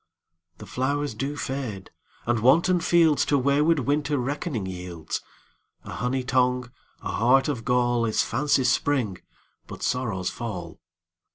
[0.57, 1.91] The flowers do fade,
[2.25, 6.71] and wanton fieldsTo wayward Winter reckoning yields:A honey tongue,
[7.03, 9.19] a heart of gall, Is fancy's spring,
[9.67, 10.79] but sorrow's fall.